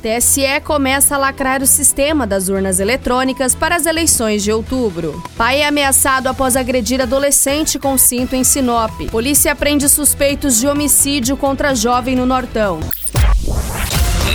TSE 0.00 0.60
começa 0.64 1.14
a 1.14 1.18
lacrar 1.18 1.62
o 1.62 1.66
sistema 1.66 2.26
das 2.26 2.48
urnas 2.48 2.80
eletrônicas 2.80 3.54
para 3.54 3.76
as 3.76 3.86
eleições 3.86 4.42
de 4.42 4.52
outubro. 4.52 5.22
Pai 5.36 5.62
é 5.62 5.66
ameaçado 5.66 6.28
após 6.28 6.56
agredir 6.56 7.00
adolescente 7.00 7.78
com 7.78 7.96
cinto 7.96 8.34
em 8.34 8.44
Sinop. 8.44 8.92
Polícia 9.10 9.54
prende 9.54 9.88
suspeitos 9.88 10.58
de 10.58 10.66
homicídio 10.66 11.36
contra 11.36 11.74
jovem 11.74 12.16
no 12.16 12.26
Nortão. 12.26 12.80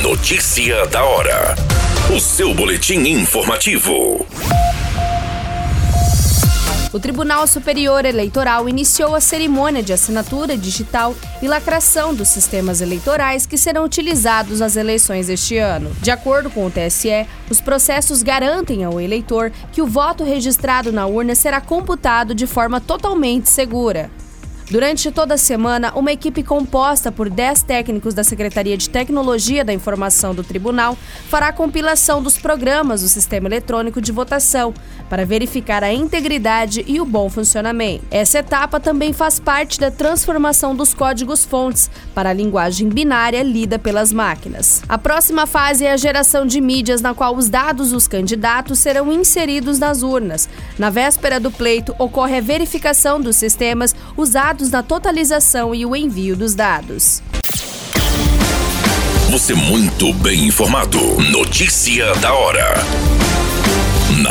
Notícia 0.02 0.86
da 0.88 1.04
hora. 1.04 1.56
O 2.16 2.20
seu 2.20 2.54
boletim 2.54 3.00
informativo. 3.08 4.26
O 6.94 7.00
Tribunal 7.00 7.48
Superior 7.48 8.04
Eleitoral 8.04 8.68
iniciou 8.68 9.16
a 9.16 9.22
cerimônia 9.22 9.82
de 9.82 9.94
assinatura 9.94 10.58
digital 10.58 11.16
e 11.42 11.48
lacração 11.48 12.14
dos 12.14 12.28
sistemas 12.28 12.82
eleitorais 12.82 13.46
que 13.46 13.58
serão 13.58 13.86
utilizados 13.86 14.60
nas 14.60 14.76
eleições 14.76 15.30
este 15.30 15.58
ano. 15.58 15.90
De 16.02 16.12
acordo 16.12 16.50
com 16.50 16.66
o 16.66 16.72
TSE, 16.72 17.26
os 17.50 17.62
processos 17.62 18.22
garantem 18.22 18.84
ao 18.84 19.00
eleitor 19.00 19.54
que 19.72 19.82
o 19.82 19.88
voto 19.88 20.26
registrado 20.26 20.92
na 20.92 21.08
urna 21.08 21.34
será 21.34 21.62
computado 21.62 22.36
de 22.36 22.46
forma 22.46 22.82
totalmente 22.82 23.48
segura. 23.48 24.12
Durante 24.70 25.12
toda 25.12 25.34
a 25.34 25.38
semana, 25.38 25.92
uma 25.96 26.12
equipe 26.12 26.44
composta 26.44 27.12
por 27.12 27.30
10 27.30 27.64
técnicos 27.64 28.14
da 28.14 28.24
Secretaria 28.24 28.78
de 28.78 28.90
Tecnologia 28.90 29.66
da 29.66 29.74
Informação 29.74 30.34
do 30.34 30.44
Tribunal 30.44 30.98
fará 31.30 31.48
a 31.48 31.54
compilação 31.54 32.22
dos 32.22 32.38
programas 32.38 33.02
do 33.02 33.10
sistema 33.10 33.48
eletrônico 33.48 34.00
de 34.00 34.12
votação 34.12 34.74
para 35.10 35.26
verificar 35.26 35.84
a 35.84 35.92
integridade 35.92 36.86
e 36.88 37.02
o 37.02 37.06
bom 37.06 37.30
funcionamento. 37.30 38.06
Essa 38.10 38.40
etapa 38.40 38.80
também 38.80 39.12
faz 39.12 39.40
parte 39.40 39.78
da 39.78 39.92
transformação 39.92 40.74
dos 40.74 40.94
códigos-fontes 40.94 41.90
para 42.16 42.30
a 42.30 42.34
linguagem 42.34 42.88
binária 42.88 43.44
lida 43.44 43.78
pelas 43.78 44.14
máquinas. 44.14 44.82
A 44.88 44.98
próxima 44.98 45.46
fase 45.46 45.84
é 45.84 45.92
a 45.92 45.98
geração 45.98 46.46
de 46.46 46.62
mídias 46.62 47.02
na 47.02 47.14
qual 47.14 47.36
os 47.36 47.50
dados 47.50 47.92
dos 47.92 48.08
candidatos 48.08 48.80
serão 48.80 49.12
inseridos 49.12 49.80
nas 49.80 50.02
urnas. 50.02 50.48
Na 50.80 50.90
véspera 50.90 51.40
do 51.40 51.52
pleito, 51.52 51.94
ocorre 52.00 52.38
a 52.38 52.42
verificação 52.42 53.20
dos 53.20 53.36
sistemas 53.36 53.94
usados 54.16 54.61
dados 54.62 54.70
na 54.70 54.84
totalização 54.84 55.74
e 55.74 55.86
o 55.86 55.96
envio 55.96 56.36
dos 56.36 56.54
dados. 56.54 57.24
Você 59.32 59.54
muito 59.54 60.14
bem 60.14 60.46
informado. 60.46 61.00
Notícia 61.32 62.14
da 62.16 62.34
hora. 62.34 62.76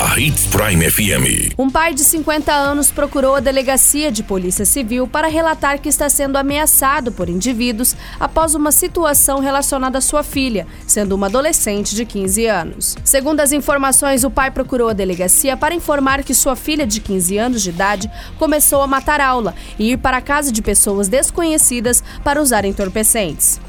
Na 0.01 0.19
Hits 0.19 0.47
Prime 0.47 0.91
FM. 0.91 1.53
Um 1.59 1.69
pai 1.69 1.93
de 1.93 2.03
50 2.03 2.51
anos 2.51 2.91
procurou 2.91 3.34
a 3.34 3.41
delegacia 3.41 4.11
de 4.11 4.23
Polícia 4.23 4.65
Civil 4.65 5.06
para 5.06 5.29
relatar 5.29 5.79
que 5.79 5.91
está 5.91 6.09
sendo 6.09 6.39
ameaçado 6.39 7.12
por 7.12 7.29
indivíduos 7.29 7.95
após 8.19 8.55
uma 8.55 8.73
situação 8.73 9.41
relacionada 9.41 9.98
à 9.98 10.01
sua 10.01 10.23
filha, 10.23 10.67
sendo 10.87 11.15
uma 11.15 11.27
adolescente 11.27 11.95
de 11.95 12.06
15 12.06 12.47
anos. 12.47 12.97
Segundo 13.05 13.41
as 13.41 13.53
informações, 13.53 14.25
o 14.25 14.31
pai 14.31 14.51
procurou 14.51 14.89
a 14.89 14.95
delegacia 14.95 15.55
para 15.55 15.75
informar 15.75 16.25
que 16.25 16.33
sua 16.33 16.56
filha 16.56 16.87
de 16.87 16.98
15 16.98 17.37
anos 17.37 17.62
de 17.62 17.69
idade 17.69 18.11
começou 18.39 18.81
a 18.81 18.87
matar 18.87 19.21
aula 19.21 19.55
e 19.78 19.93
ir 19.93 19.98
para 19.98 20.17
a 20.17 20.23
casa 20.23 20.51
de 20.51 20.62
pessoas 20.62 21.09
desconhecidas 21.09 22.03
para 22.25 22.41
usar 22.41 22.65
entorpecentes. 22.65 23.61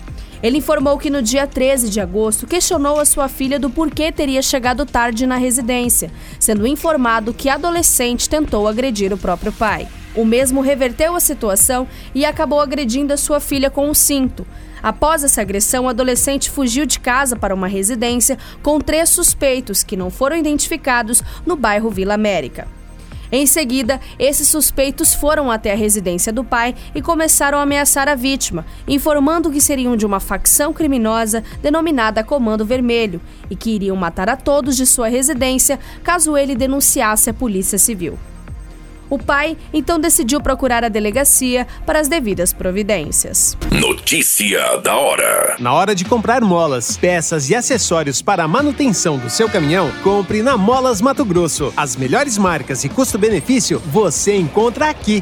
Ele 0.43 0.57
informou 0.57 0.97
que 0.97 1.09
no 1.09 1.21
dia 1.21 1.45
13 1.45 1.89
de 1.89 2.01
agosto 2.01 2.47
questionou 2.47 2.99
a 2.99 3.05
sua 3.05 3.27
filha 3.27 3.59
do 3.59 3.69
porquê 3.69 4.11
teria 4.11 4.41
chegado 4.41 4.85
tarde 4.85 5.27
na 5.27 5.37
residência, 5.37 6.11
sendo 6.39 6.65
informado 6.65 7.33
que 7.33 7.47
a 7.47 7.55
adolescente 7.55 8.27
tentou 8.27 8.67
agredir 8.67 9.13
o 9.13 9.17
próprio 9.17 9.51
pai. 9.51 9.87
O 10.15 10.25
mesmo 10.25 10.61
reverteu 10.61 11.15
a 11.15 11.19
situação 11.19 11.87
e 12.13 12.25
acabou 12.25 12.59
agredindo 12.59 13.13
a 13.13 13.17
sua 13.17 13.39
filha 13.39 13.69
com 13.69 13.89
um 13.89 13.93
cinto. 13.93 14.45
Após 14.81 15.23
essa 15.23 15.41
agressão, 15.41 15.85
o 15.85 15.89
adolescente 15.89 16.49
fugiu 16.49 16.87
de 16.87 16.99
casa 16.99 17.35
para 17.35 17.53
uma 17.53 17.67
residência 17.67 18.37
com 18.63 18.79
três 18.79 19.09
suspeitos 19.09 19.83
que 19.83 19.95
não 19.95 20.09
foram 20.09 20.35
identificados 20.35 21.21
no 21.45 21.55
bairro 21.55 21.91
Vila 21.91 22.15
América. 22.15 22.67
Em 23.31 23.45
seguida, 23.45 23.99
esses 24.19 24.47
suspeitos 24.47 25.13
foram 25.13 25.49
até 25.49 25.71
a 25.71 25.75
residência 25.75 26.33
do 26.33 26.43
pai 26.43 26.75
e 26.93 27.01
começaram 27.01 27.57
a 27.57 27.61
ameaçar 27.61 28.09
a 28.09 28.15
vítima, 28.15 28.65
informando 28.87 29.49
que 29.49 29.61
seriam 29.61 29.95
de 29.95 30.05
uma 30.05 30.19
facção 30.19 30.73
criminosa 30.73 31.43
denominada 31.61 32.23
Comando 32.23 32.65
Vermelho 32.65 33.21
e 33.49 33.55
que 33.55 33.71
iriam 33.71 33.95
matar 33.95 34.29
a 34.29 34.35
todos 34.35 34.75
de 34.75 34.85
sua 34.85 35.07
residência 35.07 35.79
caso 36.03 36.35
ele 36.37 36.55
denunciasse 36.55 37.29
a 37.29 37.33
Polícia 37.33 37.77
Civil. 37.77 38.17
O 39.11 39.19
pai 39.19 39.57
então 39.73 39.99
decidiu 39.99 40.39
procurar 40.39 40.85
a 40.85 40.87
delegacia 40.87 41.67
para 41.85 41.99
as 41.99 42.07
devidas 42.07 42.53
providências. 42.53 43.57
Notícia 43.69 44.77
da 44.77 44.95
hora: 44.95 45.57
Na 45.59 45.73
hora 45.73 45.93
de 45.93 46.05
comprar 46.05 46.39
molas, 46.39 46.95
peças 46.95 47.49
e 47.49 47.55
acessórios 47.55 48.21
para 48.21 48.45
a 48.45 48.47
manutenção 48.47 49.17
do 49.17 49.29
seu 49.29 49.49
caminhão, 49.49 49.91
compre 50.01 50.41
na 50.41 50.55
Molas 50.55 51.01
Mato 51.01 51.25
Grosso. 51.25 51.73
As 51.75 51.97
melhores 51.97 52.37
marcas 52.37 52.85
e 52.85 52.89
custo-benefício 52.89 53.79
você 53.85 54.37
encontra 54.37 54.89
aqui. 54.89 55.21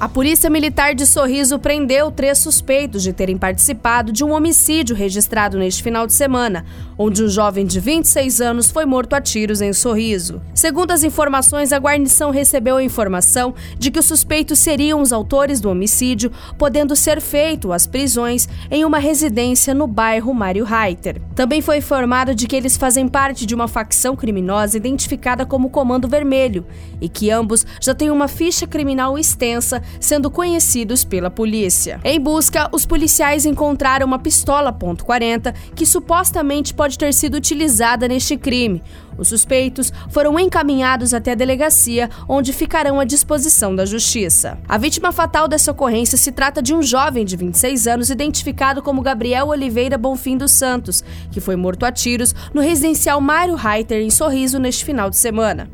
A 0.00 0.08
Polícia 0.08 0.48
Militar 0.48 0.94
de 0.94 1.04
Sorriso 1.04 1.58
prendeu 1.58 2.10
três 2.10 2.38
suspeitos 2.38 3.02
de 3.02 3.12
terem 3.12 3.36
participado 3.36 4.10
de 4.10 4.24
um 4.24 4.32
homicídio 4.32 4.96
registrado 4.96 5.58
neste 5.58 5.82
final 5.82 6.06
de 6.06 6.14
semana, 6.14 6.64
onde 6.96 7.22
um 7.22 7.28
jovem 7.28 7.66
de 7.66 7.78
26 7.78 8.40
anos 8.40 8.70
foi 8.70 8.86
morto 8.86 9.12
a 9.12 9.20
tiros 9.20 9.60
em 9.60 9.74
Sorriso. 9.74 10.40
Segundo 10.54 10.92
as 10.92 11.04
informações, 11.04 11.70
a 11.70 11.76
guarnição 11.76 12.30
recebeu 12.30 12.78
a 12.78 12.82
informação 12.82 13.54
de 13.78 13.90
que 13.90 13.98
os 13.98 14.06
suspeitos 14.06 14.58
seriam 14.58 15.02
os 15.02 15.12
autores 15.12 15.60
do 15.60 15.68
homicídio, 15.68 16.32
podendo 16.56 16.96
ser 16.96 17.20
feito 17.20 17.70
as 17.70 17.86
prisões 17.86 18.48
em 18.70 18.86
uma 18.86 18.98
residência 18.98 19.74
no 19.74 19.86
bairro 19.86 20.32
Mário 20.32 20.64
Reiter. 20.64 21.20
Também 21.34 21.60
foi 21.60 21.76
informado 21.76 22.34
de 22.34 22.46
que 22.46 22.56
eles 22.56 22.74
fazem 22.74 23.06
parte 23.06 23.44
de 23.44 23.54
uma 23.54 23.68
facção 23.68 24.16
criminosa 24.16 24.78
identificada 24.78 25.44
como 25.44 25.68
Comando 25.68 26.08
Vermelho 26.08 26.64
e 27.02 27.08
que 27.08 27.30
ambos 27.30 27.66
já 27.82 27.94
têm 27.94 28.10
uma 28.10 28.28
ficha 28.28 28.66
criminal 28.66 29.18
extensa 29.18 29.82
sendo 29.98 30.30
conhecidos 30.30 31.04
pela 31.04 31.30
polícia. 31.30 32.00
Em 32.04 32.20
busca, 32.20 32.68
os 32.72 32.86
policiais 32.86 33.44
encontraram 33.44 34.06
uma 34.06 34.18
pistola 34.18 34.72
.40 34.72 35.54
que 35.74 35.86
supostamente 35.86 36.74
pode 36.74 36.98
ter 36.98 37.12
sido 37.14 37.34
utilizada 37.34 38.06
neste 38.06 38.36
crime. 38.36 38.82
Os 39.18 39.28
suspeitos 39.28 39.92
foram 40.08 40.38
encaminhados 40.38 41.12
até 41.12 41.32
a 41.32 41.34
delegacia, 41.34 42.08
onde 42.26 42.54
ficarão 42.54 42.98
à 42.98 43.04
disposição 43.04 43.76
da 43.76 43.84
justiça. 43.84 44.58
A 44.66 44.78
vítima 44.78 45.12
fatal 45.12 45.46
dessa 45.46 45.70
ocorrência 45.70 46.16
se 46.16 46.32
trata 46.32 46.62
de 46.62 46.72
um 46.72 46.82
jovem 46.82 47.24
de 47.24 47.36
26 47.36 47.86
anos 47.86 48.08
identificado 48.10 48.82
como 48.82 49.02
Gabriel 49.02 49.48
Oliveira 49.48 49.98
Bonfim 49.98 50.38
dos 50.38 50.52
Santos, 50.52 51.04
que 51.30 51.40
foi 51.40 51.54
morto 51.54 51.84
a 51.84 51.92
tiros 51.92 52.34
no 52.54 52.62
residencial 52.62 53.20
Mário 53.20 53.56
Reiter 53.56 54.00
em 54.00 54.10
Sorriso 54.10 54.58
neste 54.58 54.84
final 54.84 55.10
de 55.10 55.16
semana. 55.16 55.68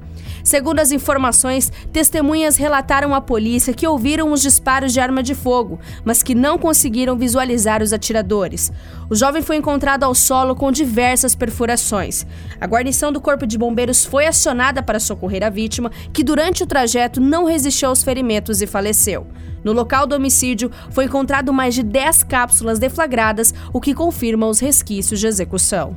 Segundo 0.46 0.78
as 0.78 0.92
informações, 0.92 1.72
testemunhas 1.92 2.56
relataram 2.56 3.12
à 3.12 3.20
polícia 3.20 3.74
que 3.74 3.84
ouviram 3.84 4.30
os 4.30 4.40
disparos 4.40 4.92
de 4.92 5.00
arma 5.00 5.20
de 5.20 5.34
fogo, 5.34 5.80
mas 6.04 6.22
que 6.22 6.36
não 6.36 6.56
conseguiram 6.56 7.18
visualizar 7.18 7.82
os 7.82 7.92
atiradores. 7.92 8.70
O 9.10 9.16
jovem 9.16 9.42
foi 9.42 9.56
encontrado 9.56 10.04
ao 10.04 10.14
solo 10.14 10.54
com 10.54 10.70
diversas 10.70 11.34
perfurações. 11.34 12.24
A 12.60 12.66
guarnição 12.68 13.10
do 13.10 13.20
Corpo 13.20 13.44
de 13.44 13.58
Bombeiros 13.58 14.04
foi 14.04 14.28
acionada 14.28 14.84
para 14.84 15.00
socorrer 15.00 15.42
a 15.42 15.50
vítima, 15.50 15.90
que 16.12 16.22
durante 16.22 16.62
o 16.62 16.66
trajeto 16.66 17.20
não 17.20 17.44
resistiu 17.44 17.88
aos 17.88 18.04
ferimentos 18.04 18.62
e 18.62 18.68
faleceu. 18.68 19.26
No 19.64 19.72
local 19.72 20.06
do 20.06 20.14
homicídio 20.14 20.70
foi 20.92 21.06
encontrado 21.06 21.52
mais 21.52 21.74
de 21.74 21.82
10 21.82 22.22
cápsulas 22.22 22.78
deflagradas, 22.78 23.52
o 23.72 23.80
que 23.80 23.92
confirma 23.92 24.46
os 24.46 24.60
resquícios 24.60 25.18
de 25.18 25.26
execução. 25.26 25.96